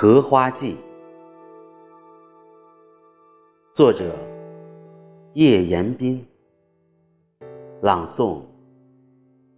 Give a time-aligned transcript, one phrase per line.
[0.00, 0.76] 荷花记，
[3.74, 4.14] 作者
[5.34, 6.24] 叶延斌，
[7.82, 8.42] 朗诵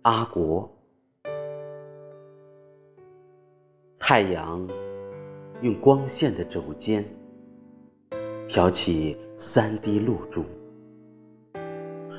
[0.00, 0.66] 阿国。
[3.98, 4.66] 太阳
[5.60, 7.04] 用光线的肘尖
[8.48, 10.42] 挑起三滴露珠，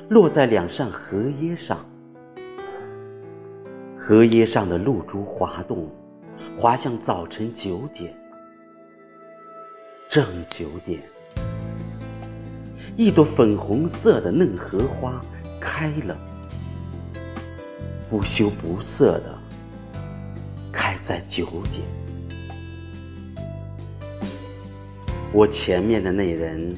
[0.08, 1.76] 落在两扇荷叶上，
[3.98, 5.90] 荷叶上的露珠滑动。
[6.58, 8.14] 滑向早晨九点，
[10.08, 11.02] 正九点，
[12.96, 15.20] 一朵粉红色的嫩荷花
[15.60, 16.16] 开了，
[18.08, 19.38] 不羞不涩的
[20.70, 21.82] 开在九点。
[25.32, 26.76] 我前面的那人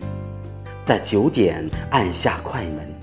[0.84, 2.94] 在九点按下快门，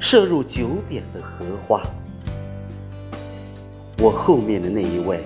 [0.00, 1.80] 射入九点的荷花。
[3.98, 5.20] 我后面的那一位，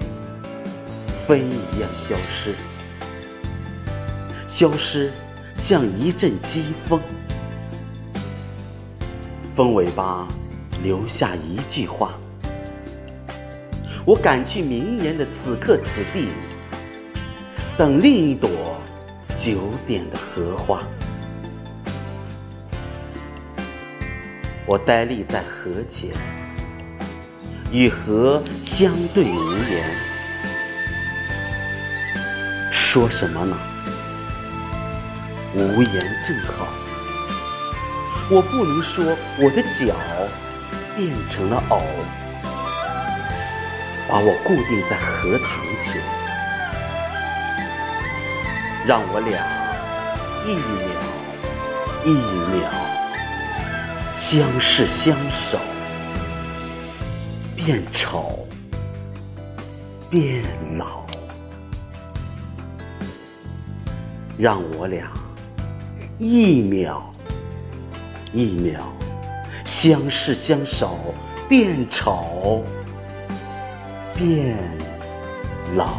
[1.26, 2.54] 飞一样消失，
[4.46, 5.10] 消失
[5.56, 7.00] 像一阵疾风。
[9.56, 10.28] 风尾巴
[10.84, 12.12] 留下一句话：
[14.04, 16.28] 我赶去明年的此刻此地，
[17.76, 18.48] 等另一朵
[19.36, 20.82] 九点的荷花。
[24.66, 26.10] 我呆立在河前。
[27.70, 29.84] 与河相对无言，
[32.72, 33.54] 说什么呢？
[35.54, 36.66] 无言正好。
[38.30, 39.04] 我不能说
[39.38, 39.94] 我的脚
[40.96, 41.82] 变成了藕，
[44.08, 45.48] 把我固定在荷塘
[45.82, 46.00] 前，
[48.86, 49.44] 让我俩
[50.46, 50.96] 一秒
[52.06, 52.12] 一
[52.50, 52.70] 秒
[54.16, 55.58] 相视相守。
[57.68, 58.48] 变丑，
[60.08, 60.42] 变
[60.78, 61.04] 老，
[64.38, 65.12] 让我俩
[66.18, 67.12] 一秒
[68.32, 68.80] 一秒
[69.66, 70.96] 相视相守，
[71.46, 72.64] 变丑，
[74.16, 74.56] 变
[75.76, 75.94] 老。